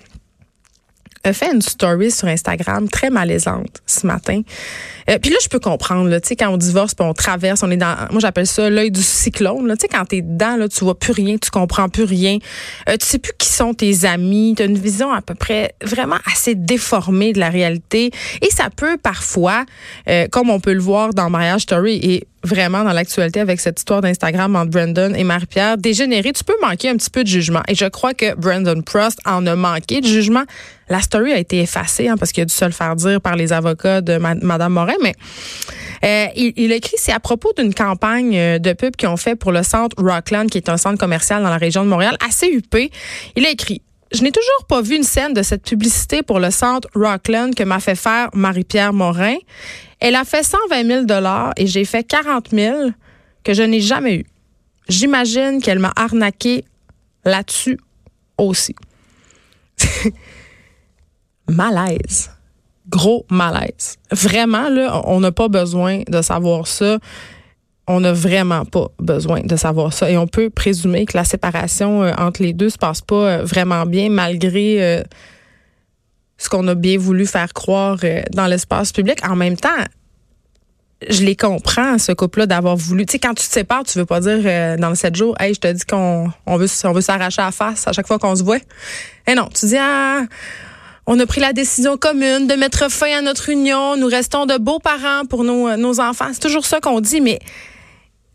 a 1.23 1.33
fait 1.33 1.53
une 1.53 1.61
story 1.61 2.11
sur 2.11 2.27
Instagram 2.27 2.89
très 2.89 3.09
malaisante 3.09 3.81
ce 3.85 4.05
matin. 4.05 4.41
Euh, 5.09 5.17
puis 5.19 5.31
là, 5.31 5.37
je 5.41 5.47
peux 5.47 5.59
comprendre, 5.59 6.09
tu 6.19 6.27
sais, 6.29 6.35
quand 6.35 6.49
on 6.49 6.57
divorce, 6.57 6.95
puis 6.95 7.05
on 7.05 7.13
traverse, 7.13 7.63
on 7.63 7.71
est 7.71 7.77
dans, 7.77 7.95
moi 8.11 8.19
j'appelle 8.19 8.47
ça 8.47 8.69
l'œil 8.69 8.91
du 8.91 9.01
cyclone. 9.01 9.67
Tu 9.71 9.81
sais, 9.81 9.87
quand 9.87 10.05
t'es 10.05 10.21
dedans, 10.21 10.57
là, 10.57 10.67
tu 10.67 10.83
vois 10.83 10.97
plus 10.97 11.13
rien, 11.13 11.37
tu 11.37 11.49
comprends 11.49 11.89
plus 11.89 12.03
rien. 12.03 12.37
Euh, 12.89 12.97
tu 12.97 13.05
sais 13.05 13.19
plus 13.19 13.33
qui 13.37 13.47
sont 13.47 13.73
tes 13.73 14.05
amis. 14.05 14.53
Tu 14.57 14.63
as 14.63 14.65
une 14.65 14.77
vision 14.77 15.11
à 15.11 15.21
peu 15.21 15.35
près 15.35 15.75
vraiment 15.83 16.19
assez 16.31 16.55
déformée 16.55 17.33
de 17.33 17.39
la 17.39 17.49
réalité. 17.49 18.11
Et 18.41 18.49
ça 18.49 18.69
peut 18.69 18.97
parfois, 18.97 19.65
euh, 20.09 20.27
comme 20.29 20.49
on 20.49 20.59
peut 20.59 20.73
le 20.73 20.81
voir 20.81 21.13
dans 21.13 21.29
Mariage 21.29 21.61
Story 21.61 22.23
vraiment 22.43 22.83
dans 22.83 22.91
l'actualité 22.91 23.39
avec 23.39 23.59
cette 23.59 23.79
histoire 23.79 24.01
d'Instagram 24.01 24.55
entre 24.55 24.69
Brandon 24.69 25.13
et 25.13 25.23
Marie-Pierre, 25.23 25.77
dégénérer, 25.77 26.33
tu 26.33 26.43
peux 26.43 26.55
manquer 26.61 26.89
un 26.89 26.95
petit 26.95 27.09
peu 27.09 27.23
de 27.23 27.29
jugement. 27.29 27.61
Et 27.67 27.75
je 27.75 27.85
crois 27.85 28.13
que 28.13 28.35
Brandon 28.35 28.81
Prost 28.81 29.19
en 29.25 29.45
a 29.47 29.55
manqué 29.55 30.01
de 30.01 30.07
jugement. 30.07 30.43
La 30.89 31.01
story 31.01 31.31
a 31.31 31.37
été 31.37 31.61
effacée 31.61 32.09
hein, 32.09 32.15
parce 32.17 32.31
qu'il 32.31 32.43
a 32.43 32.45
dû 32.45 32.53
se 32.53 32.65
le 32.65 32.71
faire 32.71 32.95
dire 32.95 33.21
par 33.21 33.35
les 33.35 33.53
avocats 33.53 34.01
de 34.01 34.17
Madame 34.17 34.73
Morin, 34.73 34.95
mais 35.01 35.13
euh, 36.03 36.27
il, 36.35 36.53
il, 36.57 36.71
écrit, 36.73 36.97
c'est 36.97 37.13
à 37.13 37.19
propos 37.19 37.53
d'une 37.57 37.73
campagne 37.73 38.37
euh, 38.37 38.59
de 38.59 38.73
pub 38.73 38.95
qu'ils 38.95 39.07
ont 39.07 39.17
fait 39.17 39.35
pour 39.35 39.53
le 39.53 39.63
centre 39.63 39.95
Rockland, 39.97 40.49
qui 40.49 40.57
est 40.57 40.69
un 40.69 40.77
centre 40.77 40.97
commercial 40.97 41.41
dans 41.41 41.49
la 41.49 41.57
région 41.57 41.83
de 41.83 41.89
Montréal, 41.89 42.17
assez 42.27 42.47
huppé. 42.47 42.91
Il 43.37 43.45
a 43.45 43.49
écrit, 43.49 43.81
je 44.13 44.21
n'ai 44.21 44.31
toujours 44.31 44.65
pas 44.67 44.81
vu 44.81 44.95
une 44.95 45.03
scène 45.03 45.33
de 45.33 45.41
cette 45.41 45.63
publicité 45.63 46.21
pour 46.21 46.39
le 46.39 46.51
centre 46.51 46.87
Rockland 46.93 47.55
que 47.55 47.63
m'a 47.63 47.79
fait 47.79 47.95
faire 47.95 48.29
Marie-Pierre 48.33 48.93
Morin. 48.93 49.37
Elle 50.03 50.15
a 50.15 50.25
fait 50.25 50.43
120 50.43 50.85
000 50.85 51.05
dollars 51.05 51.53
et 51.55 51.65
j'ai 51.65 51.85
fait 51.85 52.03
40 52.03 52.49
000 52.51 52.89
que 53.41 53.53
je 53.53 53.63
n'ai 53.63 53.79
jamais 53.79 54.15
eu. 54.17 54.25
J'imagine 54.89 55.61
qu'elle 55.61 55.79
m'a 55.79 55.93
arnaqué 55.95 56.65
là-dessus 57.23 57.79
aussi. 58.37 58.75
malaise. 61.49 62.31
Gros 62.89 63.25
malaise. 63.29 63.95
Vraiment, 64.11 64.67
là, 64.67 65.01
on 65.05 65.21
n'a 65.21 65.31
pas 65.31 65.47
besoin 65.47 66.01
de 66.05 66.21
savoir 66.21 66.67
ça. 66.67 66.97
On 67.87 68.01
n'a 68.01 68.11
vraiment 68.11 68.65
pas 68.65 68.89
besoin 68.99 69.39
de 69.39 69.55
savoir 69.55 69.93
ça. 69.93 70.11
Et 70.11 70.17
on 70.17 70.27
peut 70.27 70.49
présumer 70.49 71.05
que 71.05 71.15
la 71.15 71.23
séparation 71.23 72.03
euh, 72.03 72.11
entre 72.17 72.43
les 72.43 72.51
deux 72.51 72.69
se 72.69 72.77
passe 72.77 72.99
pas 72.99 73.15
euh, 73.15 73.43
vraiment 73.45 73.85
bien, 73.85 74.09
malgré 74.09 74.83
euh, 74.83 75.03
ce 76.43 76.49
qu'on 76.49 76.67
a 76.67 76.75
bien 76.75 76.97
voulu 76.97 77.25
faire 77.25 77.53
croire 77.53 77.97
euh, 78.03 78.21
dans 78.31 78.47
l'espace 78.47 78.91
public. 78.91 79.19
En 79.27 79.35
même 79.35 79.55
temps, 79.55 79.69
je 81.09 81.23
les 81.23 81.35
comprends, 81.35 81.97
ce 81.97 82.11
couple-là, 82.11 82.45
d'avoir 82.45 82.75
voulu. 82.75 83.05
Tu 83.05 83.13
sais, 83.13 83.19
quand 83.19 83.33
tu 83.33 83.47
te 83.47 83.51
sépares, 83.51 83.83
tu 83.83 83.97
veux 83.97 84.05
pas 84.05 84.19
dire 84.19 84.41
euh, 84.45 84.77
dans 84.77 84.89
le 84.89 84.95
7 84.95 85.15
jours, 85.15 85.35
hey, 85.39 85.53
je 85.53 85.59
te 85.59 85.71
dis 85.71 85.83
qu'on 85.85 86.29
on 86.45 86.57
veut, 86.57 86.67
s'arracher 86.67 87.41
à 87.41 87.51
face 87.51 87.87
à 87.87 87.93
chaque 87.93 88.07
fois 88.07 88.19
qu'on 88.19 88.35
se 88.35 88.43
voit. 88.43 88.59
Eh 89.25 89.35
non, 89.35 89.47
tu 89.53 89.67
dis, 89.67 89.77
ah, 89.79 90.23
on 91.07 91.17
a 91.19 91.25
pris 91.25 91.39
la 91.39 91.53
décision 91.53 91.97
commune 91.97 92.47
de 92.47 92.55
mettre 92.55 92.91
fin 92.91 93.17
à 93.17 93.21
notre 93.21 93.49
union. 93.49 93.95
Nous 93.95 94.07
restons 94.07 94.45
de 94.45 94.57
beaux 94.57 94.79
parents 94.79 95.25
pour 95.29 95.45
nos, 95.45 95.75
nos 95.77 96.01
enfants. 96.01 96.29
C'est 96.33 96.41
toujours 96.41 96.65
ça 96.65 96.81
qu'on 96.81 96.99
dit, 96.99 97.21
mais 97.21 97.39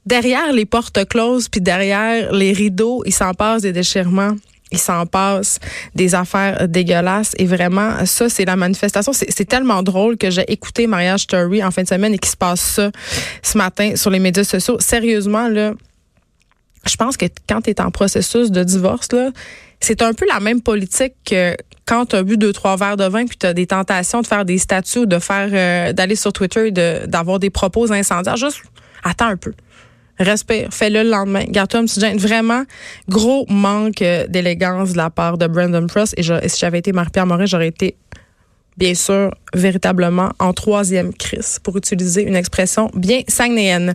derrière 0.06 0.52
les 0.52 0.64
portes 0.64 1.06
closes, 1.06 1.48
puis 1.50 1.60
derrière 1.60 2.32
les 2.32 2.52
rideaux, 2.52 3.02
il 3.04 3.12
s'en 3.12 3.34
passe 3.34 3.62
des 3.62 3.72
déchirements 3.72 4.34
il 4.70 4.78
s'en 4.78 5.06
passe 5.06 5.58
des 5.94 6.14
affaires 6.14 6.68
dégueulasses. 6.68 7.32
Et 7.38 7.46
vraiment 7.46 8.04
ça 8.04 8.28
c'est 8.28 8.44
la 8.44 8.56
manifestation. 8.56 9.12
C'est 9.12 9.48
tellement 9.48 9.82
drôle 9.82 10.16
que 10.16 10.30
j'ai 10.30 10.50
écouté 10.50 10.87
Mariage 10.87 11.22
Story 11.22 11.62
en 11.62 11.70
fin 11.70 11.82
de 11.82 11.88
semaine 11.88 12.14
et 12.14 12.18
qu'il 12.18 12.30
se 12.30 12.37
passe 12.37 12.60
ça 12.60 12.90
ce 13.42 13.58
matin 13.58 13.96
sur 13.96 14.10
les 14.10 14.18
médias 14.18 14.44
sociaux. 14.44 14.78
Sérieusement 14.80 15.48
là 15.48 15.72
je 16.87 16.96
pense 16.96 17.16
que 17.16 17.26
quand 17.48 17.62
tu 17.62 17.70
es 17.70 17.80
en 17.80 17.90
processus 17.90 18.50
de 18.50 18.62
divorce 18.64 19.12
là 19.12 19.30
c'est 19.80 20.02
un 20.02 20.12
peu 20.12 20.26
la 20.28 20.40
même 20.40 20.60
politique 20.60 21.14
que 21.25 21.54
quand 21.87 22.06
tu 22.06 22.16
as 22.16 22.22
bu 22.22 22.37
deux 22.37 22.52
trois 22.52 22.76
verres 22.76 22.96
de 22.96 23.04
vin 23.04 23.26
puis 23.26 23.38
tu 23.38 23.46
as 23.46 23.54
des 23.54 23.66
tentations 23.66 24.20
de 24.20 24.26
faire 24.26 24.44
des 24.44 24.58
statuts 24.58 25.06
de 25.06 25.18
faire 25.18 25.48
euh, 25.52 25.92
d'aller 25.92 26.16
sur 26.16 26.32
Twitter 26.32 26.68
et 26.68 26.72
d'avoir 27.06 27.38
des 27.38 27.50
propos 27.50 27.90
incendiaires. 27.92 28.37
Juste 28.37 28.62
attends 29.02 29.28
un 29.28 29.37
peu 29.37 29.52
respire, 30.18 30.68
fais-le 30.70 31.02
le 31.02 31.10
lendemain. 31.10 31.44
Garde-toi 31.48 31.80
un 31.80 31.84
petit 31.84 32.16
Vraiment, 32.16 32.64
gros 33.08 33.46
manque 33.48 34.02
euh, 34.02 34.26
d'élégance 34.26 34.92
de 34.92 34.96
la 34.96 35.10
part 35.10 35.38
de 35.38 35.46
Brandon 35.46 35.87
Frost. 35.88 36.14
Et, 36.16 36.22
si 36.22 36.58
j'avais 36.58 36.78
été 36.78 36.92
Marie-Pierre 36.92 37.26
Morin, 37.26 37.46
j'aurais 37.46 37.68
été, 37.68 37.96
bien 38.76 38.94
sûr, 38.94 39.30
véritablement 39.55 40.31
en 40.38 40.52
troisième 40.52 41.12
crise, 41.12 41.59
pour 41.62 41.76
utiliser 41.76 42.23
une 42.23 42.37
expression 42.37 42.90
bien 42.95 43.23
sagnéenne. 43.28 43.95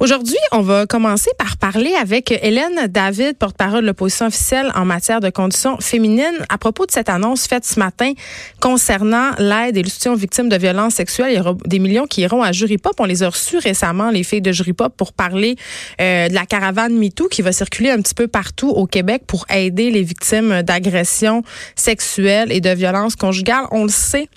Aujourd'hui, 0.00 0.36
on 0.52 0.60
va 0.60 0.86
commencer 0.86 1.30
par 1.38 1.56
parler 1.56 1.92
avec 2.00 2.32
Hélène 2.42 2.86
David, 2.88 3.36
porte-parole 3.38 3.82
de 3.82 3.86
l'opposition 3.86 4.26
officielle 4.26 4.70
en 4.74 4.84
matière 4.84 5.20
de 5.20 5.30
conditions 5.30 5.78
féminines, 5.80 6.44
à 6.48 6.58
propos 6.58 6.86
de 6.86 6.90
cette 6.90 7.08
annonce 7.08 7.46
faite 7.46 7.64
ce 7.64 7.78
matin 7.78 8.12
concernant 8.60 9.30
l'aide 9.38 9.76
et 9.76 9.82
le 9.82 9.88
soutien 9.88 10.12
aux 10.12 10.16
victimes 10.16 10.48
de 10.48 10.56
violences 10.56 10.94
sexuelles. 10.94 11.32
Il 11.32 11.36
y 11.36 11.40
aura 11.40 11.54
des 11.64 11.78
millions 11.78 12.06
qui 12.06 12.22
iront 12.22 12.42
à 12.42 12.52
Jury 12.52 12.78
Pop. 12.78 12.94
On 12.98 13.04
les 13.04 13.22
a 13.22 13.28
reçus 13.28 13.58
récemment, 13.58 14.10
les 14.10 14.22
filles 14.22 14.42
de 14.42 14.52
Jury 14.52 14.72
Pop, 14.72 14.94
pour 14.96 15.12
parler 15.12 15.56
euh, 16.00 16.28
de 16.28 16.34
la 16.34 16.46
caravane 16.46 16.94
MeToo 16.96 17.28
qui 17.28 17.42
va 17.42 17.52
circuler 17.52 17.90
un 17.90 18.00
petit 18.00 18.14
peu 18.14 18.28
partout 18.28 18.70
au 18.70 18.86
Québec 18.86 19.22
pour 19.26 19.46
aider 19.50 19.90
les 19.90 20.02
victimes 20.02 20.62
d'agressions 20.62 21.42
sexuelles 21.76 22.52
et 22.52 22.60
de 22.60 22.70
violences 22.70 23.16
conjugales. 23.16 23.66
On 23.70 23.84
le 23.84 23.90
sait, 23.90 24.28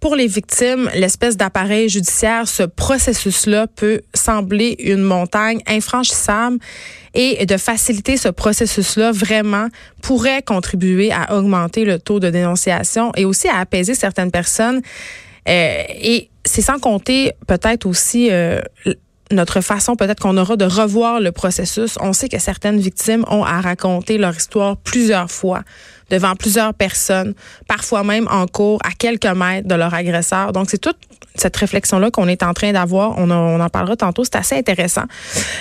pour 0.00 0.16
les 0.16 0.26
victimes, 0.26 0.90
l'espèce 0.94 1.36
d'appareil 1.36 1.88
judiciaire, 1.88 2.48
ce 2.48 2.62
processus-là 2.62 3.66
peut 3.66 4.00
sembler 4.14 4.76
une 4.78 5.02
montagne 5.02 5.60
infranchissable 5.66 6.58
et 7.12 7.44
de 7.44 7.56
faciliter 7.58 8.16
ce 8.16 8.28
processus-là 8.28 9.12
vraiment 9.12 9.68
pourrait 10.02 10.42
contribuer 10.42 11.12
à 11.12 11.36
augmenter 11.36 11.84
le 11.84 11.98
taux 11.98 12.18
de 12.18 12.30
dénonciation 12.30 13.12
et 13.16 13.26
aussi 13.26 13.48
à 13.48 13.58
apaiser 13.58 13.94
certaines 13.94 14.30
personnes. 14.30 14.80
Euh, 15.48 15.82
et 15.88 16.30
c'est 16.44 16.62
sans 16.62 16.78
compter 16.78 17.32
peut-être 17.46 17.84
aussi 17.86 18.30
euh, 18.30 18.60
notre 19.32 19.60
façon 19.60 19.96
peut-être 19.96 20.20
qu'on 20.20 20.36
aura 20.36 20.56
de 20.56 20.64
revoir 20.64 21.20
le 21.20 21.32
processus. 21.32 21.96
On 22.00 22.12
sait 22.12 22.28
que 22.28 22.38
certaines 22.38 22.80
victimes 22.80 23.24
ont 23.28 23.44
à 23.44 23.60
raconter 23.60 24.18
leur 24.18 24.36
histoire 24.36 24.76
plusieurs 24.76 25.30
fois 25.30 25.62
devant 26.10 26.34
plusieurs 26.34 26.74
personnes, 26.74 27.34
parfois 27.68 28.04
même 28.04 28.28
en 28.30 28.46
cours 28.46 28.80
à 28.84 28.90
quelques 28.90 29.26
mètres 29.26 29.68
de 29.68 29.74
leur 29.74 29.94
agresseur. 29.94 30.52
Donc 30.52 30.68
c'est 30.70 30.78
toute 30.78 30.98
cette 31.34 31.56
réflexion-là 31.56 32.10
qu'on 32.10 32.28
est 32.28 32.42
en 32.42 32.52
train 32.52 32.72
d'avoir. 32.72 33.16
On, 33.18 33.30
on, 33.30 33.60
en 33.60 33.68
parlera 33.68 33.96
tantôt. 33.96 34.24
C'est 34.24 34.36
assez 34.36 34.56
intéressant. 34.56 35.04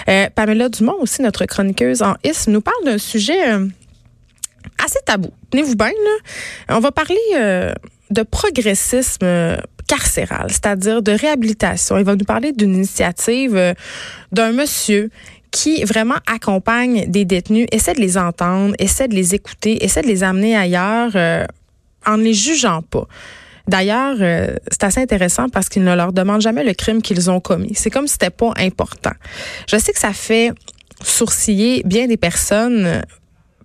Euh, 0.08 0.28
Pamela 0.34 0.70
Dumont 0.70 0.96
aussi, 1.00 1.22
notre 1.22 1.46
chroniqueuse 1.46 2.02
en 2.02 2.16
IS, 2.24 2.48
nous 2.48 2.62
parle 2.62 2.84
d'un 2.86 2.98
sujet 2.98 3.54
euh, 3.54 3.68
assez 4.84 5.00
tabou. 5.06 5.32
Tenez-vous 5.52 5.76
bien, 5.76 5.88
là. 5.88 6.76
On 6.76 6.80
va 6.80 6.92
parler 6.92 7.18
euh, 7.36 7.74
de 8.10 8.24
progressisme 8.24 9.58
carcéral, 9.88 10.48
c'est-à-dire 10.50 11.02
de 11.02 11.12
réhabilitation. 11.12 11.98
Il 11.98 12.04
va 12.04 12.16
nous 12.16 12.26
parler 12.26 12.52
d'une 12.52 12.76
initiative 12.76 13.76
d'un 14.32 14.52
monsieur 14.52 15.10
qui 15.52 15.84
vraiment 15.84 16.18
accompagne 16.28 17.10
des 17.10 17.26
détenus, 17.26 17.68
essaie 17.72 17.94
de 17.94 18.00
les 18.00 18.18
entendre, 18.18 18.76
essaie 18.80 19.08
de 19.08 19.16
les 19.16 19.36
écouter, 19.36 19.84
essaie 19.84 20.02
de 20.02 20.08
les 20.08 20.24
amener 20.24 20.56
ailleurs 20.56 21.12
euh, 21.16 21.46
en 22.06 22.18
ne 22.18 22.24
les 22.24 22.34
jugeant 22.34 22.82
pas. 22.82 23.08
D'ailleurs, 23.68 24.18
euh, 24.20 24.56
c'est 24.72 24.84
assez 24.84 25.02
intéressant 25.02 25.50
parce 25.50 25.70
qu'il 25.70 25.84
ne 25.84 25.96
leur 25.96 26.12
demande 26.12 26.42
jamais 26.42 26.64
le 26.64 26.74
crime 26.74 27.02
qu'ils 27.02 27.30
ont 27.30 27.40
commis. 27.40 27.74
C'est 27.76 27.90
comme 27.90 28.08
si 28.08 28.14
c'était 28.14 28.32
pas 28.32 28.52
important. 28.58 29.14
Je 29.68 29.78
sais 29.78 29.94
que 29.94 30.00
ça 30.00 30.14
fait 30.14 30.52
sourciller 31.04 31.84
bien 31.86 32.08
des 32.08 32.18
personnes 32.18 33.04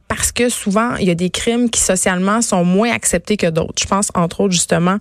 parce 0.08 0.30
que 0.30 0.48
souvent, 0.48 0.96
il 0.96 1.06
y 1.06 1.10
a 1.10 1.14
des 1.14 1.30
crimes 1.30 1.70
qui 1.70 1.80
socialement 1.80 2.42
sont 2.42 2.64
moins 2.64 2.92
acceptés 2.92 3.36
que 3.36 3.48
d'autres. 3.48 3.74
Je 3.80 3.86
pense 3.86 4.08
entre 4.14 4.40
autres 4.40 4.52
justement 4.52 4.98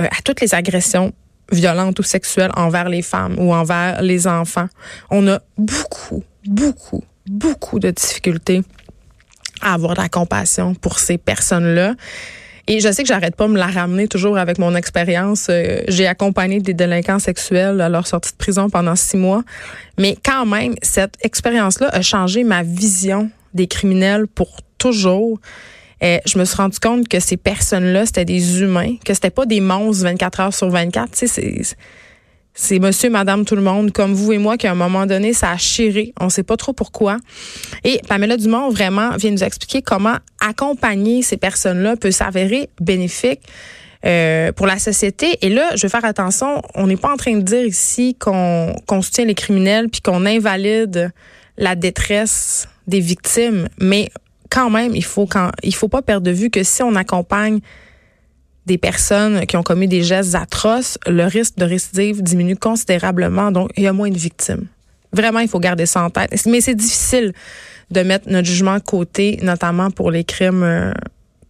euh, 0.00 0.04
à 0.04 0.22
toutes 0.24 0.40
les 0.40 0.54
agressions 0.54 1.12
violentes 1.52 1.98
ou 1.98 2.02
sexuelles 2.02 2.52
envers 2.56 2.88
les 2.88 3.02
femmes 3.02 3.36
ou 3.38 3.54
envers 3.54 4.02
les 4.02 4.26
enfants. 4.26 4.68
On 5.10 5.26
a 5.28 5.40
beaucoup, 5.56 6.22
beaucoup, 6.46 7.04
beaucoup 7.26 7.78
de 7.78 7.90
difficultés 7.90 8.62
à 9.60 9.74
avoir 9.74 9.94
de 9.94 10.00
la 10.00 10.08
compassion 10.08 10.74
pour 10.74 10.98
ces 10.98 11.18
personnes-là. 11.18 11.94
Et 12.66 12.80
je 12.80 12.90
sais 12.90 13.02
que 13.02 13.08
j'arrête 13.08 13.36
pas 13.36 13.46
de 13.46 13.52
me 13.52 13.58
la 13.58 13.66
ramener 13.66 14.08
toujours 14.08 14.38
avec 14.38 14.58
mon 14.58 14.74
expérience. 14.74 15.48
Euh, 15.50 15.82
j'ai 15.88 16.06
accompagné 16.06 16.60
des 16.60 16.72
délinquants 16.72 17.18
sexuels 17.18 17.80
à 17.80 17.90
leur 17.90 18.06
sortie 18.06 18.32
de 18.32 18.36
prison 18.36 18.70
pendant 18.70 18.96
six 18.96 19.18
mois. 19.18 19.42
Mais 19.98 20.16
quand 20.24 20.46
même, 20.46 20.74
cette 20.80 21.16
expérience-là 21.22 21.88
a 21.92 22.00
changé 22.00 22.42
ma 22.42 22.62
vision 22.62 23.30
des 23.52 23.66
criminels 23.66 24.26
pour 24.26 24.56
toujours. 24.78 25.38
Et 26.00 26.20
je 26.26 26.38
me 26.38 26.44
suis 26.44 26.56
rendu 26.56 26.78
compte 26.78 27.08
que 27.08 27.20
ces 27.20 27.36
personnes-là, 27.36 28.06
c'était 28.06 28.24
des 28.24 28.60
humains, 28.60 28.96
que 29.04 29.14
c'était 29.14 29.30
pas 29.30 29.46
des 29.46 29.60
monstres 29.60 30.04
24 30.04 30.40
heures 30.40 30.54
sur 30.54 30.68
24. 30.68 31.10
Tu 31.10 31.26
sais, 31.26 31.26
c'est 31.26 31.76
c'est 32.56 32.78
monsieur, 32.78 33.10
madame, 33.10 33.44
tout 33.44 33.56
le 33.56 33.62
monde, 33.62 33.90
comme 33.90 34.14
vous 34.14 34.32
et 34.32 34.38
moi, 34.38 34.56
qu'à 34.56 34.70
un 34.70 34.76
moment 34.76 35.06
donné, 35.06 35.32
ça 35.32 35.50
a 35.50 35.56
chiré. 35.56 36.12
On 36.20 36.28
sait 36.28 36.44
pas 36.44 36.56
trop 36.56 36.72
pourquoi. 36.72 37.16
Et 37.82 38.00
Pamela 38.08 38.36
Dumont, 38.36 38.70
vraiment, 38.70 39.16
vient 39.16 39.32
nous 39.32 39.42
expliquer 39.42 39.82
comment 39.82 40.16
accompagner 40.40 41.22
ces 41.22 41.36
personnes-là 41.36 41.96
peut 41.96 42.12
s'avérer 42.12 42.70
bénéfique 42.80 43.40
euh, 44.06 44.52
pour 44.52 44.68
la 44.68 44.78
société. 44.78 45.36
Et 45.42 45.48
là, 45.48 45.74
je 45.74 45.82
veux 45.82 45.88
faire 45.88 46.04
attention, 46.04 46.62
on 46.76 46.86
n'est 46.86 46.96
pas 46.96 47.12
en 47.12 47.16
train 47.16 47.34
de 47.34 47.42
dire 47.42 47.64
ici 47.64 48.14
qu'on 48.20 48.76
qu'on 48.86 49.02
soutient 49.02 49.24
les 49.24 49.34
criminels 49.34 49.88
puis 49.88 50.00
qu'on 50.00 50.24
invalide 50.24 51.10
la 51.58 51.74
détresse 51.74 52.68
des 52.86 53.00
victimes, 53.00 53.68
mais 53.80 54.10
quand 54.54 54.70
même, 54.70 54.94
il 54.94 55.04
faut 55.04 55.28
faut 55.72 55.88
pas 55.88 56.02
perdre 56.02 56.24
de 56.24 56.30
vue 56.30 56.48
que 56.48 56.62
si 56.62 56.82
on 56.82 56.94
accompagne 56.94 57.58
des 58.66 58.78
personnes 58.78 59.44
qui 59.46 59.56
ont 59.56 59.64
commis 59.64 59.88
des 59.88 60.02
gestes 60.04 60.36
atroces, 60.36 60.96
le 61.06 61.24
risque 61.24 61.56
de 61.56 61.64
récidive 61.64 62.22
diminue 62.22 62.56
considérablement. 62.56 63.50
Donc, 63.50 63.70
il 63.76 63.82
y 63.82 63.86
a 63.88 63.92
moins 63.92 64.10
de 64.10 64.16
victimes. 64.16 64.66
Vraiment, 65.12 65.40
il 65.40 65.48
faut 65.48 65.58
garder 65.58 65.86
ça 65.86 66.02
en 66.02 66.10
tête. 66.10 66.30
Mais 66.46 66.60
c'est 66.60 66.74
difficile 66.74 67.32
de 67.90 68.00
mettre 68.00 68.30
notre 68.30 68.46
jugement 68.46 68.76
de 68.76 68.82
côté, 68.82 69.38
notamment 69.42 69.90
pour 69.90 70.10
les 70.10 70.24
crimes 70.24 70.62
euh, 70.62 70.92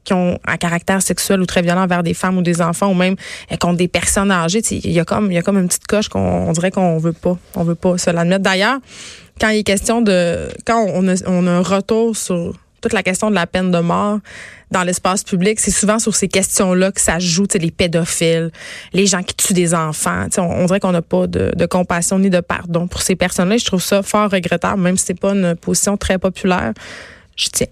qui 0.02 0.12
ont 0.12 0.38
un 0.46 0.56
caractère 0.56 1.02
sexuel 1.02 1.40
ou 1.40 1.46
très 1.46 1.62
violent 1.62 1.86
vers 1.86 2.02
des 2.02 2.14
femmes 2.14 2.38
ou 2.38 2.42
des 2.42 2.60
enfants 2.60 2.90
ou 2.90 2.94
même 2.94 3.16
euh, 3.52 3.56
contre 3.56 3.76
des 3.76 3.88
personnes 3.88 4.30
âgées. 4.32 4.62
Il 4.70 4.92
y 4.92 4.98
a 4.98 5.04
comme 5.04 5.30
il 5.30 5.34
y 5.34 5.38
a 5.38 5.42
comme 5.42 5.58
une 5.58 5.68
petite 5.68 5.86
coche 5.86 6.08
qu'on 6.08 6.52
dirait 6.52 6.70
qu'on 6.70 6.98
veut 6.98 7.12
pas, 7.12 7.38
on 7.54 7.64
veut 7.64 7.76
pas 7.76 7.96
se 7.96 8.10
l'admettre. 8.10 8.42
D'ailleurs, 8.42 8.78
quand 9.40 9.50
il 9.50 9.58
est 9.58 9.62
question 9.62 10.02
de 10.02 10.48
quand 10.66 10.84
on 10.94 11.06
a 11.46 11.50
un 11.50 11.62
retour 11.62 12.16
sur 12.16 12.54
toute 12.84 12.92
la 12.92 13.02
question 13.02 13.30
de 13.30 13.34
la 13.34 13.46
peine 13.46 13.70
de 13.70 13.78
mort 13.78 14.18
dans 14.70 14.82
l'espace 14.82 15.24
public, 15.24 15.58
c'est 15.58 15.70
souvent 15.70 15.98
sur 15.98 16.14
ces 16.14 16.28
questions-là 16.28 16.92
que 16.92 17.00
ça 17.00 17.18
joue, 17.18 17.46
les 17.54 17.70
pédophiles, 17.70 18.50
les 18.92 19.06
gens 19.06 19.22
qui 19.22 19.34
tuent 19.34 19.54
des 19.54 19.72
enfants. 19.72 20.26
On, 20.36 20.42
on, 20.42 20.66
dirait 20.66 20.80
qu'on 20.80 20.92
n'a 20.92 21.00
pas 21.00 21.26
de, 21.26 21.52
de, 21.56 21.66
compassion 21.66 22.18
ni 22.18 22.28
de 22.28 22.40
pardon 22.40 22.86
pour 22.86 23.00
ces 23.00 23.16
personnes-là. 23.16 23.56
Je 23.56 23.64
trouve 23.64 23.82
ça 23.82 24.02
fort 24.02 24.30
regrettable, 24.30 24.82
même 24.82 24.98
si 24.98 25.06
c'est 25.06 25.18
pas 25.18 25.32
une 25.32 25.54
position 25.56 25.96
très 25.96 26.18
populaire. 26.18 26.74
Je 27.36 27.48
tiens. 27.50 27.66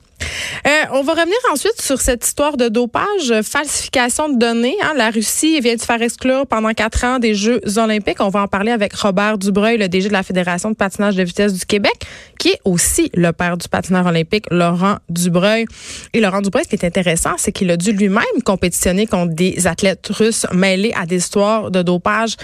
Euh, 0.66 0.70
on 0.92 1.02
va 1.02 1.12
revenir 1.12 1.36
ensuite 1.52 1.80
sur 1.80 2.00
cette 2.00 2.24
histoire 2.24 2.56
de 2.56 2.68
dopage, 2.68 3.32
falsification 3.42 4.28
de 4.28 4.38
données. 4.38 4.76
Hein. 4.82 4.92
La 4.96 5.10
Russie 5.10 5.60
vient 5.60 5.74
de 5.74 5.80
se 5.80 5.86
faire 5.86 6.00
exclure 6.00 6.46
pendant 6.46 6.72
quatre 6.72 7.04
ans 7.04 7.18
des 7.18 7.34
Jeux 7.34 7.60
olympiques. 7.78 8.20
On 8.20 8.28
va 8.28 8.42
en 8.42 8.48
parler 8.48 8.70
avec 8.70 8.94
Robert 8.94 9.38
Dubreuil, 9.38 9.76
le 9.78 9.88
DG 9.88 10.08
de 10.08 10.12
la 10.12 10.22
Fédération 10.22 10.70
de 10.70 10.76
patinage 10.76 11.16
de 11.16 11.22
vitesse 11.22 11.52
du 11.54 11.64
Québec, 11.66 11.94
qui 12.38 12.50
est 12.50 12.60
aussi 12.64 13.10
le 13.14 13.32
père 13.32 13.56
du 13.56 13.68
patineur 13.68 14.06
olympique, 14.06 14.44
Laurent 14.50 14.96
Dubreuil. 15.08 15.66
Et 16.12 16.20
Laurent 16.20 16.40
Dubreuil, 16.40 16.64
ce 16.64 16.68
qui 16.68 16.76
est 16.76 16.86
intéressant, 16.86 17.32
c'est 17.38 17.52
qu'il 17.52 17.70
a 17.70 17.76
dû 17.76 17.92
lui-même 17.92 18.22
compétitionner 18.44 19.06
contre 19.06 19.34
des 19.34 19.66
athlètes 19.66 20.08
russes 20.10 20.46
mêlés 20.52 20.92
à 20.96 21.06
des 21.06 21.16
histoires 21.16 21.70
de 21.70 21.82
dopage. 21.82 22.36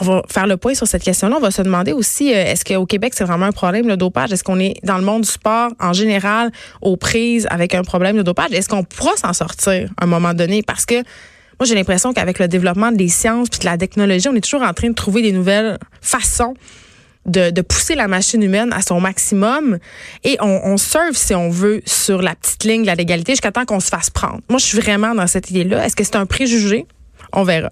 On 0.00 0.04
va 0.04 0.22
faire 0.28 0.46
le 0.46 0.56
point 0.56 0.74
sur 0.74 0.86
cette 0.86 1.02
question-là. 1.02 1.36
On 1.36 1.40
va 1.40 1.50
se 1.50 1.62
demander 1.62 1.92
aussi, 1.92 2.32
euh, 2.32 2.44
est-ce 2.44 2.64
qu'au 2.64 2.86
Québec, 2.86 3.14
c'est 3.16 3.24
vraiment 3.24 3.46
un 3.46 3.52
problème, 3.52 3.88
le 3.88 3.96
dopage? 3.96 4.32
Est-ce 4.32 4.44
qu'on 4.44 4.60
est 4.60 4.74
dans 4.82 4.98
le 4.98 5.04
monde 5.04 5.22
du 5.22 5.30
sport 5.30 5.70
en 5.80 5.92
général 5.92 6.50
au 6.80 6.96
avec 7.50 7.74
un 7.74 7.82
problème 7.82 8.16
de 8.16 8.22
dopage, 8.22 8.52
est-ce 8.52 8.68
qu'on 8.68 8.84
pourra 8.84 9.16
s'en 9.16 9.32
sortir 9.32 9.90
à 9.98 10.04
un 10.04 10.06
moment 10.06 10.34
donné? 10.34 10.62
Parce 10.62 10.86
que 10.86 10.94
moi, 10.94 11.66
j'ai 11.66 11.74
l'impression 11.74 12.12
qu'avec 12.12 12.38
le 12.38 12.48
développement 12.48 12.92
des 12.92 13.08
sciences 13.08 13.48
puis 13.48 13.60
de 13.60 13.64
la 13.66 13.78
technologie, 13.78 14.28
on 14.28 14.34
est 14.34 14.40
toujours 14.40 14.62
en 14.62 14.72
train 14.72 14.88
de 14.88 14.94
trouver 14.94 15.22
des 15.22 15.32
nouvelles 15.32 15.78
façons 16.00 16.54
de, 17.26 17.60
pousser 17.60 17.94
la 17.94 18.08
machine 18.08 18.42
humaine 18.42 18.72
à 18.72 18.82
son 18.82 19.00
maximum 19.00 19.78
et 20.24 20.36
on, 20.40 20.60
on 20.64 20.76
surfe, 20.76 21.16
si 21.16 21.34
on 21.34 21.50
veut, 21.50 21.82
sur 21.86 22.20
la 22.20 22.34
petite 22.34 22.64
ligne 22.64 22.82
de 22.82 22.86
la 22.86 22.94
légalité 22.94 23.32
jusqu'à 23.32 23.52
temps 23.52 23.64
qu'on 23.64 23.80
se 23.80 23.88
fasse 23.88 24.10
prendre. 24.10 24.40
Moi, 24.48 24.58
je 24.58 24.64
suis 24.64 24.78
vraiment 24.78 25.14
dans 25.14 25.26
cette 25.26 25.50
idée-là. 25.50 25.84
Est-ce 25.86 25.94
que 25.94 26.04
c'est 26.04 26.16
un 26.16 26.26
préjugé? 26.26 26.86
On 27.32 27.44
verra. 27.44 27.70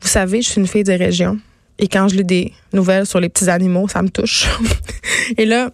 Vous 0.00 0.08
savez, 0.08 0.42
je 0.42 0.48
suis 0.48 0.60
une 0.60 0.66
fille 0.66 0.84
des 0.84 0.96
régions 0.96 1.38
et 1.78 1.88
quand 1.88 2.08
je 2.08 2.16
lis 2.16 2.24
des 2.24 2.52
nouvelles 2.72 3.06
sur 3.06 3.20
les 3.20 3.28
petits 3.28 3.50
animaux, 3.50 3.88
ça 3.88 4.02
me 4.02 4.08
touche. 4.08 4.46
et 5.36 5.44
là, 5.44 5.70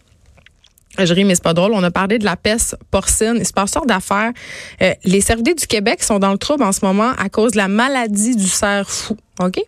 je 1.06 1.14
ris, 1.14 1.24
mais 1.24 1.34
c'est 1.34 1.44
pas 1.44 1.54
drôle. 1.54 1.72
On 1.74 1.82
a 1.82 1.90
parlé 1.90 2.18
de 2.18 2.24
la 2.24 2.36
peste 2.36 2.76
porcine. 2.90 3.36
Il 3.36 3.46
se 3.46 3.52
passe 3.52 3.72
sorte 3.72 3.86
d'affaires. 3.86 4.32
Euh, 4.82 4.92
les 5.04 5.20
cervidés 5.20 5.54
du 5.54 5.66
Québec 5.66 6.02
sont 6.02 6.18
dans 6.18 6.32
le 6.32 6.38
trouble 6.38 6.64
en 6.64 6.72
ce 6.72 6.84
moment 6.84 7.12
à 7.18 7.28
cause 7.28 7.52
de 7.52 7.58
la 7.58 7.68
maladie 7.68 8.36
du 8.36 8.46
cerf 8.46 8.88
fou. 8.90 9.16
OK? 9.40 9.58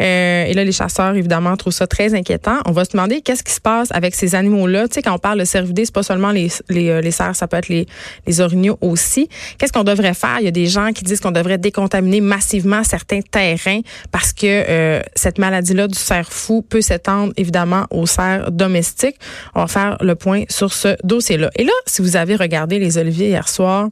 Euh, 0.00 0.44
et 0.44 0.54
là, 0.54 0.64
les 0.64 0.72
chasseurs, 0.72 1.14
évidemment, 1.14 1.56
trouvent 1.56 1.72
ça 1.72 1.86
très 1.86 2.14
inquiétant. 2.14 2.58
On 2.66 2.72
va 2.72 2.84
se 2.84 2.90
demander 2.90 3.20
qu'est-ce 3.20 3.42
qui 3.42 3.52
se 3.52 3.60
passe 3.60 3.88
avec 3.92 4.14
ces 4.14 4.34
animaux-là. 4.34 4.88
Tu 4.88 4.94
sais, 4.94 5.02
quand 5.02 5.14
on 5.14 5.18
parle 5.18 5.38
de 5.40 5.44
cervidés, 5.44 5.84
c'est 5.84 5.94
pas 5.94 6.02
seulement 6.02 6.30
les, 6.30 6.48
les, 6.68 6.88
euh, 6.88 7.00
les 7.00 7.10
cerfs, 7.10 7.36
ça 7.36 7.46
peut 7.46 7.56
être 7.56 7.68
les, 7.68 7.86
les 8.26 8.40
orignaux 8.40 8.78
aussi. 8.80 9.28
Qu'est-ce 9.58 9.72
qu'on 9.72 9.84
devrait 9.84 10.14
faire? 10.14 10.36
Il 10.40 10.44
y 10.44 10.48
a 10.48 10.52
des 10.52 10.66
gens 10.66 10.92
qui 10.92 11.04
disent 11.04 11.20
qu'on 11.20 11.30
devrait 11.30 11.58
décontaminer 11.58 12.20
massivement 12.20 12.84
certains 12.84 13.20
terrains 13.20 13.80
parce 14.10 14.32
que 14.32 14.46
euh, 14.46 15.00
cette 15.14 15.38
maladie-là 15.38 15.88
du 15.88 15.98
cerf 15.98 16.28
fou 16.28 16.62
peut 16.62 16.80
s'étendre, 16.80 17.32
évidemment, 17.36 17.86
aux 17.90 18.06
cerfs 18.06 18.50
domestiques. 18.50 19.16
On 19.54 19.60
va 19.60 19.66
faire 19.66 19.96
le 20.00 20.14
point 20.14 20.44
sur 20.48 20.72
ce 20.72 20.96
dossier-là. 21.04 21.50
Et 21.56 21.64
là, 21.64 21.72
si 21.86 22.02
vous 22.02 22.16
avez 22.16 22.36
regardé 22.36 22.78
les 22.78 22.98
oliviers 22.98 23.28
hier 23.28 23.48
soir, 23.48 23.88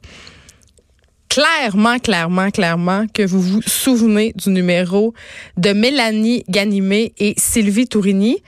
clairement, 1.31 1.97
clairement, 1.97 2.51
clairement 2.51 3.05
que 3.13 3.23
vous 3.23 3.41
vous 3.41 3.61
souvenez 3.61 4.33
du 4.35 4.49
numéro 4.49 5.13
de 5.55 5.71
Mélanie 5.71 6.43
Ganimé 6.49 7.13
et 7.19 7.35
Sylvie 7.37 7.87
Tourigny 7.87 8.43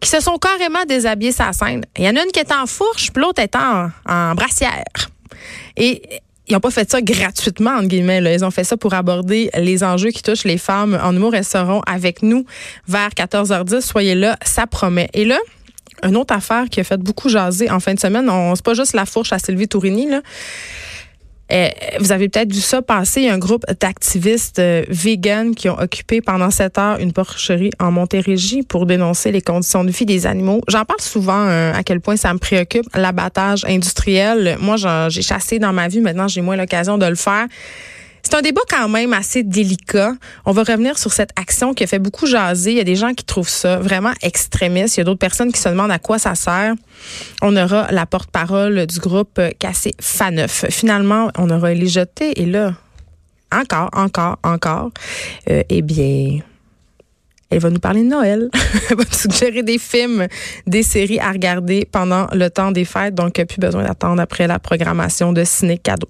qui 0.00 0.08
se 0.08 0.20
sont 0.20 0.38
carrément 0.38 0.84
déshabillés 0.88 1.32
sa 1.32 1.52
scène. 1.52 1.84
Il 1.98 2.04
y 2.04 2.08
en 2.08 2.16
a 2.16 2.22
une 2.22 2.30
qui 2.32 2.40
est 2.40 2.52
en 2.52 2.66
fourche, 2.66 3.10
puis 3.12 3.22
l'autre 3.22 3.42
est 3.42 3.54
en, 3.56 4.34
brassière. 4.34 5.10
Et 5.76 6.00
ils 6.46 6.54
n'ont 6.54 6.60
pas 6.60 6.70
fait 6.70 6.90
ça 6.90 7.02
gratuitement, 7.02 7.72
entre 7.72 7.88
guillemets. 7.88 8.22
Là. 8.22 8.32
Ils 8.32 8.44
ont 8.44 8.50
fait 8.50 8.64
ça 8.64 8.78
pour 8.78 8.94
aborder 8.94 9.50
les 9.54 9.84
enjeux 9.84 10.10
qui 10.10 10.22
touchent 10.22 10.44
les 10.44 10.56
femmes 10.56 10.98
en 11.02 11.14
humour. 11.14 11.34
Elles 11.34 11.44
seront 11.44 11.82
avec 11.84 12.22
nous 12.22 12.46
vers 12.86 13.10
14h10. 13.10 13.82
Soyez 13.82 14.14
là, 14.14 14.38
ça 14.42 14.66
promet. 14.66 15.10
Et 15.12 15.26
là, 15.26 15.38
une 16.02 16.16
autre 16.16 16.32
affaire 16.32 16.70
qui 16.70 16.80
a 16.80 16.84
fait 16.84 17.00
beaucoup 17.00 17.28
jaser 17.28 17.70
en 17.70 17.80
fin 17.80 17.92
de 17.92 18.00
semaine, 18.00 18.30
c'est 18.54 18.64
pas 18.64 18.74
juste 18.74 18.94
la 18.94 19.04
fourche 19.04 19.32
à 19.34 19.38
Sylvie 19.38 19.68
Tourigny, 19.68 20.08
là. 20.08 20.22
Euh, 21.50 21.68
vous 22.00 22.12
avez 22.12 22.28
peut-être 22.28 22.52
vu 22.52 22.60
ça 22.60 22.82
passer. 22.82 23.22
Il 23.22 23.26
y 23.26 23.30
a 23.30 23.34
un 23.34 23.38
groupe 23.38 23.64
d'activistes 23.80 24.58
euh, 24.58 24.84
qui 25.56 25.68
ont 25.68 25.78
occupé 25.78 26.20
pendant 26.20 26.50
sept 26.50 26.76
heures 26.78 26.98
une 26.98 27.12
porcherie 27.12 27.70
en 27.78 27.90
Montérégie 27.90 28.62
pour 28.62 28.86
dénoncer 28.86 29.32
les 29.32 29.40
conditions 29.40 29.84
de 29.84 29.90
vie 29.90 30.04
des 30.04 30.26
animaux. 30.26 30.60
J'en 30.68 30.84
parle 30.84 31.00
souvent 31.00 31.46
euh, 31.46 31.72
à 31.72 31.82
quel 31.82 32.00
point 32.00 32.16
ça 32.16 32.32
me 32.34 32.38
préoccupe, 32.38 32.86
l'abattage 32.94 33.64
industriel. 33.64 34.58
Moi, 34.60 34.76
j'ai 35.08 35.22
chassé 35.22 35.58
dans 35.58 35.72
ma 35.72 35.88
vie. 35.88 36.00
Maintenant, 36.00 36.28
j'ai 36.28 36.42
moins 36.42 36.56
l'occasion 36.56 36.98
de 36.98 37.06
le 37.06 37.14
faire. 37.14 37.46
C'est 38.30 38.36
un 38.36 38.42
débat 38.42 38.60
quand 38.68 38.90
même 38.90 39.14
assez 39.14 39.42
délicat. 39.42 40.12
On 40.44 40.52
va 40.52 40.62
revenir 40.62 40.98
sur 40.98 41.14
cette 41.14 41.30
action 41.34 41.72
qui 41.72 41.84
a 41.84 41.86
fait 41.86 41.98
beaucoup 41.98 42.26
jaser. 42.26 42.72
Il 42.72 42.76
y 42.76 42.80
a 42.80 42.84
des 42.84 42.94
gens 42.94 43.14
qui 43.14 43.24
trouvent 43.24 43.48
ça 43.48 43.78
vraiment 43.78 44.12
extrémiste. 44.20 44.96
Il 44.96 45.00
y 45.00 45.02
a 45.02 45.04
d'autres 45.04 45.18
personnes 45.18 45.50
qui 45.50 45.58
se 45.58 45.70
demandent 45.70 45.90
à 45.90 45.98
quoi 45.98 46.18
ça 46.18 46.34
sert. 46.34 46.74
On 47.40 47.56
aura 47.56 47.90
la 47.90 48.04
porte-parole 48.04 48.84
du 48.84 48.98
groupe 48.98 49.40
Cassé 49.58 49.94
Faneuf. 49.98 50.66
Finalement, 50.68 51.30
on 51.38 51.48
aura 51.48 51.72
les 51.72 51.86
jeté 51.86 52.38
et 52.38 52.44
là, 52.44 52.74
encore, 53.50 53.88
encore, 53.94 54.36
encore, 54.44 54.90
euh, 55.48 55.62
eh 55.70 55.80
bien, 55.80 56.40
elle 57.48 57.60
va 57.60 57.70
nous 57.70 57.80
parler 57.80 58.02
de 58.02 58.08
Noël. 58.08 58.50
Elle 58.90 58.98
va 58.98 59.04
nous 59.04 59.18
suggérer 59.18 59.62
des 59.62 59.78
films, 59.78 60.28
des 60.66 60.82
séries 60.82 61.18
à 61.18 61.32
regarder 61.32 61.88
pendant 61.90 62.26
le 62.34 62.50
temps 62.50 62.72
des 62.72 62.84
fêtes. 62.84 63.14
Donc, 63.14 63.42
plus 63.42 63.58
besoin 63.58 63.84
d'attendre 63.84 64.20
après 64.20 64.46
la 64.46 64.58
programmation 64.58 65.32
de 65.32 65.44
Ciné 65.44 65.78
Cadeau. 65.78 66.08